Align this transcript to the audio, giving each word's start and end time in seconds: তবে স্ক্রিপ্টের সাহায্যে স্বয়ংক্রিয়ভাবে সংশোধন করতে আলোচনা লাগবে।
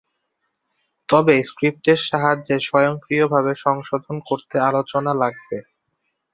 তবে 1.09 1.35
স্ক্রিপ্টের 1.43 1.99
সাহায্যে 2.09 2.55
স্বয়ংক্রিয়ভাবে 2.61 3.53
সংশোধন 3.65 4.15
করতে 4.29 4.55
আলোচনা 4.69 5.11
লাগবে। 5.21 5.57